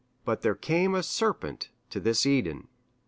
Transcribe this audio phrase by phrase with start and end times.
[0.25, 2.67] But there came a serpent to this Eden.